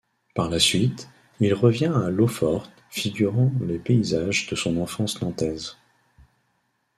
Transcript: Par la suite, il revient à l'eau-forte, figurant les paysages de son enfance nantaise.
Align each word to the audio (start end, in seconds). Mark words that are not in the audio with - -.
Par 0.33 0.49
la 0.49 0.57
suite, 0.57 1.09
il 1.39 1.53
revient 1.53 1.93
à 1.95 2.09
l'eau-forte, 2.09 2.71
figurant 2.89 3.51
les 3.61 3.77
paysages 3.77 4.47
de 4.47 4.55
son 4.55 4.77
enfance 4.77 5.21
nantaise. 5.21 5.77